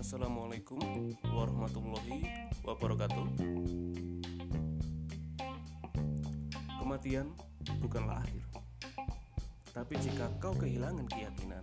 [0.00, 2.24] Assalamualaikum warahmatullahi
[2.64, 3.36] wabarakatuh.
[6.80, 7.36] Kematian
[7.84, 8.40] bukanlah akhir,
[9.76, 11.60] tapi jika kau kehilangan keyakinan,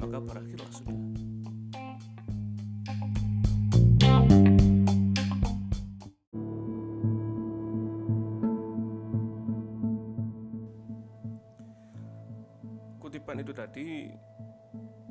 [0.00, 0.96] maka berakhirlah sudah.
[13.60, 14.08] Tadi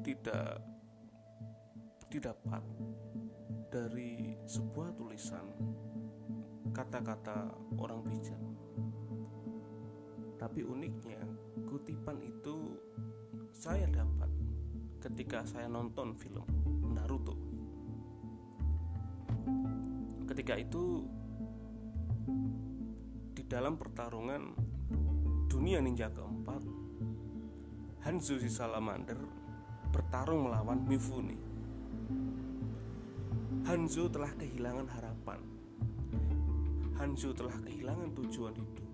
[0.01, 0.57] tidak
[2.09, 2.65] didapat
[3.69, 5.45] dari sebuah tulisan
[6.73, 8.41] kata-kata orang bijak.
[10.41, 11.21] Tapi uniknya,
[11.69, 12.73] kutipan itu
[13.53, 14.33] saya dapat
[14.97, 16.49] ketika saya nonton film
[16.89, 17.37] Naruto.
[20.25, 21.05] Ketika itu
[23.37, 24.41] di dalam pertarungan
[25.45, 26.09] dunia ninja
[28.09, 29.21] Hanzo si Salamander
[29.93, 31.37] bertarung melawan Mifune.
[33.69, 35.37] Hanzo telah kehilangan harapan.
[36.97, 38.89] Hanzo telah kehilangan tujuan hidup.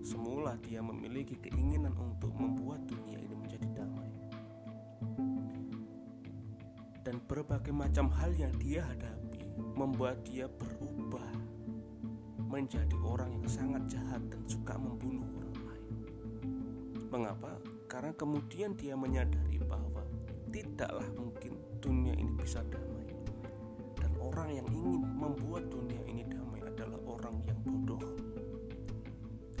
[0.00, 4.08] Semula dia memiliki keinginan untuk membuat dunia ini menjadi damai.
[7.04, 11.28] Dan berbagai macam hal yang dia hadapi membuat dia berubah
[12.48, 15.92] menjadi orang yang sangat jahat dan suka membunuh orang lain.
[17.12, 17.75] Mengapa?
[17.96, 20.04] Karena kemudian dia menyadari bahwa
[20.52, 23.08] tidaklah mungkin dunia ini bisa damai.
[23.96, 28.04] Dan orang yang ingin membuat dunia ini damai adalah orang yang bodoh.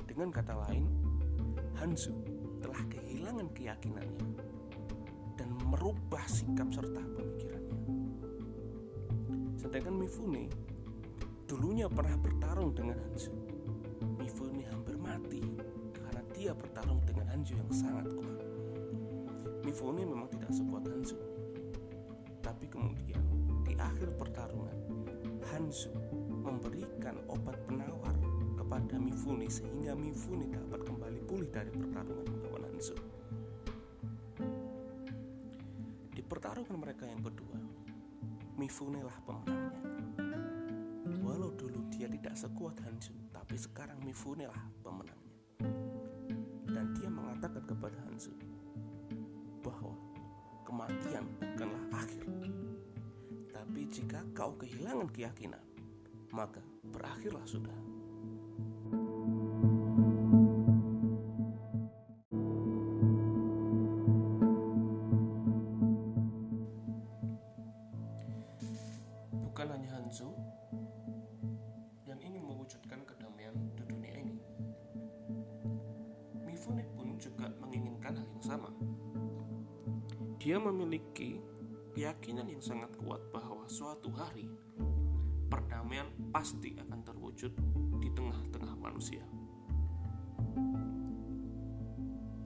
[0.04, 0.84] Dengan kata lain,
[1.80, 2.12] Hanzo
[2.60, 4.28] telah kehilangan keyakinannya
[5.40, 7.80] dan merubah sikap serta pemikirannya.
[9.56, 10.52] Sedangkan Mifune
[11.48, 13.45] dulunya pernah bertarung dengan Hanzo.
[16.46, 18.38] Dia bertarung dengan Hanzo yang sangat kuat.
[19.66, 21.18] Mifune memang tidak sekuat Hanzo.
[22.38, 23.18] Tapi kemudian
[23.66, 24.78] di akhir pertarungan
[25.50, 25.90] Hanzo
[26.46, 28.14] memberikan obat penawar
[28.54, 32.94] kepada Mifune sehingga Mifune dapat kembali pulih dari pertarungan melawan Hanzo.
[36.14, 37.58] Di pertarungan mereka yang kedua,
[38.54, 39.82] Mifune lah pemenangnya.
[41.26, 45.25] Walau dulu dia tidak sekuat Hanzo, tapi sekarang Mifune lah pemenangnya.
[46.76, 48.36] Dan dia mengatakan kepada Hanzo
[49.64, 49.96] bahwa
[50.68, 52.28] kematian bukanlah akhir.
[53.48, 55.64] Tapi jika kau kehilangan keyakinan,
[56.36, 56.60] maka
[56.92, 57.85] berakhirlah sudah.
[80.46, 81.42] Dia memiliki
[81.90, 84.46] keyakinan yang sangat kuat bahwa suatu hari
[85.50, 87.50] perdamaian pasti akan terwujud
[87.98, 89.26] di tengah-tengah manusia.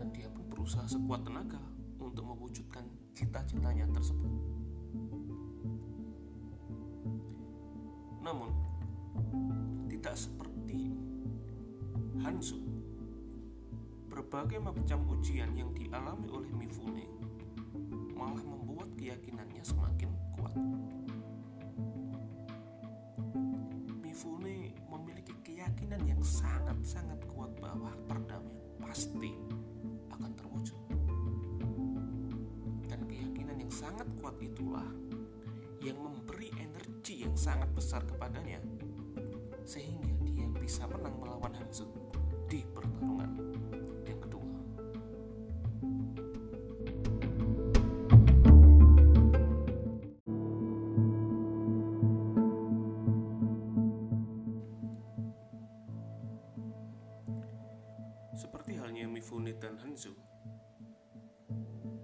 [0.00, 1.60] Dan dia pun berusaha sekuat tenaga
[2.00, 4.32] untuk mewujudkan cita-citanya tersebut.
[8.24, 8.48] Namun,
[9.92, 10.96] tidak seperti
[12.24, 12.64] Hanzo,
[14.08, 17.19] berbagai macam ujian yang dialami oleh Mifune
[18.30, 20.54] malah membuat keyakinannya semakin kuat.
[23.98, 29.34] Mifune memiliki keyakinan yang sangat-sangat kuat bahwa perdamaian pasti
[30.14, 30.78] akan terwujud.
[32.86, 34.86] Dan keyakinan yang sangat kuat itulah
[35.82, 38.62] yang memberi energi yang sangat besar kepadanya
[39.66, 41.90] sehingga dia bisa menang melawan Hanzo
[42.46, 43.49] di pertarungan
[58.40, 60.16] Seperti halnya Mifune dan Hanzo,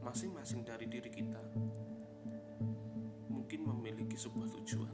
[0.04, 1.40] masing-masing dari diri kita
[3.32, 4.92] mungkin memiliki sebuah tujuan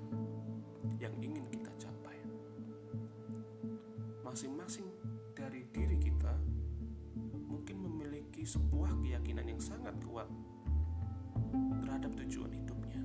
[1.03, 2.15] yang ingin kita capai.
[4.23, 4.87] Masing-masing
[5.35, 6.31] dari diri kita
[7.51, 10.31] mungkin memiliki sebuah keyakinan yang sangat kuat
[11.83, 13.03] terhadap tujuan hidupnya,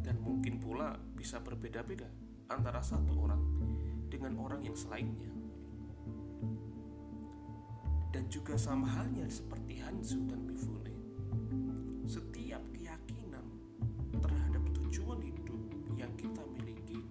[0.00, 2.08] dan mungkin pula bisa berbeda-beda
[2.48, 3.44] antara satu orang
[4.08, 5.45] dengan orang yang selainnya.
[8.16, 10.96] Dan juga sama halnya seperti Hanzo dan Mifune,
[12.08, 13.44] setiap keyakinan
[14.24, 15.60] terhadap tujuan hidup
[16.00, 17.04] yang kita miliki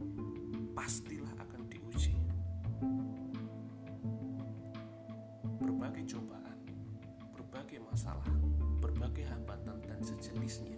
[0.74, 2.18] pastilah akan diuji.
[5.62, 6.58] Berbagai cobaan
[7.86, 8.26] masalah,
[8.82, 10.74] berbagai hambatan dan sejenisnya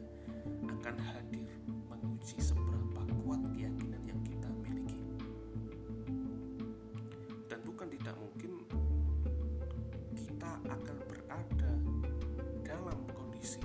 [0.68, 1.56] akan hadir
[1.88, 2.67] menguji seberapa
[13.38, 13.62] kondisi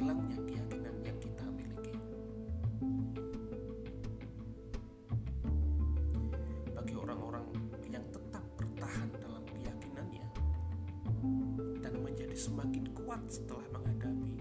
[0.00, 1.92] hilangnya keyakinan yang kita miliki.
[6.72, 7.44] Bagi orang-orang
[7.92, 10.24] yang tetap bertahan dalam keyakinannya
[11.84, 14.40] dan menjadi semakin kuat setelah menghadapi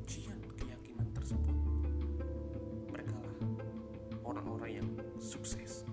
[0.00, 1.56] ujian keyakinan tersebut,
[2.88, 3.36] mereka lah
[4.24, 4.88] orang-orang yang
[5.20, 5.84] sukses.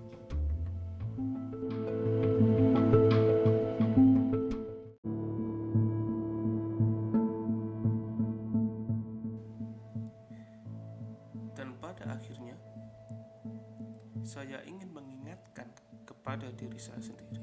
[14.30, 15.66] Saya ingin mengingatkan
[16.06, 17.42] kepada diri saya sendiri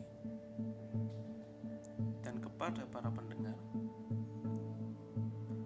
[2.24, 3.60] dan kepada para pendengar,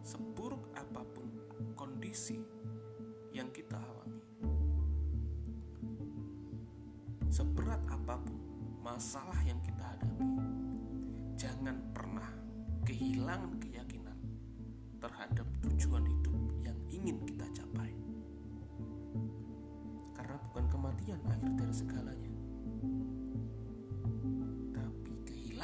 [0.01, 1.29] seburuk apa pun
[1.77, 2.41] kondisi
[3.37, 4.25] yang kita alami,
[7.29, 8.41] seberat apa pun
[8.81, 10.25] masalah yang kita hadapi,
[11.37, 12.33] jangan pernah
[12.81, 14.17] kehilangan keyakinan
[14.97, 15.45] terhadap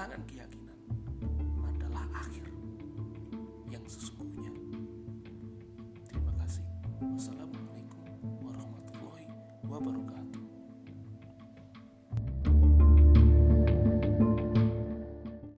[0.07, 0.36] tapi